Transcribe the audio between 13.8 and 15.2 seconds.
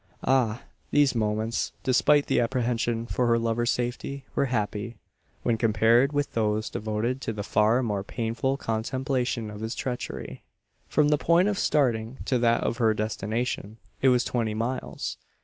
it was twenty miles.